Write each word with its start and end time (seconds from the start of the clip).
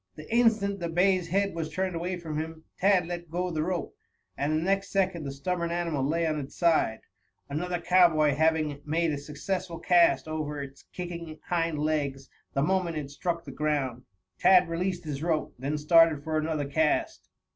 The 0.15 0.27
instant 0.35 0.79
the 0.79 0.89
bay's 0.89 1.27
head 1.27 1.53
was 1.53 1.69
turned 1.71 1.95
away 1.95 2.17
from 2.17 2.39
him 2.39 2.63
Tad 2.79 3.05
let 3.05 3.29
go 3.29 3.51
the 3.51 3.61
rope, 3.61 3.95
and 4.35 4.51
the 4.51 4.63
next 4.63 4.89
second 4.89 5.25
the 5.25 5.31
stubborn 5.31 5.69
animal 5.69 6.03
lay 6.03 6.25
on 6.25 6.39
its 6.39 6.55
side, 6.55 7.01
another 7.51 7.79
cowboy 7.79 8.33
having 8.33 8.81
made 8.83 9.11
a 9.13 9.17
successful 9.19 9.77
cast 9.77 10.27
over 10.27 10.59
its 10.59 10.85
kicking 10.91 11.37
hind 11.49 11.77
legs 11.77 12.31
the 12.53 12.63
moment 12.63 12.97
it 12.97 13.11
struck 13.11 13.45
the 13.45 13.51
ground. 13.51 14.01
Tad 14.39 14.69
released 14.69 15.03
his 15.03 15.21
rope, 15.21 15.53
then 15.59 15.77
started 15.77 16.23
for 16.23 16.35
another 16.39 16.65
cast. 16.65 17.29